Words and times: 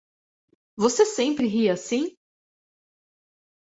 Você 0.75 1.05
sempre 1.05 1.45
ri 1.47 1.69
assim? 1.69 2.17